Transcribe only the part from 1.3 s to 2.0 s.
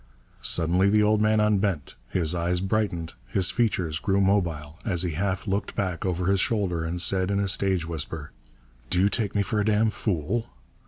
unbent,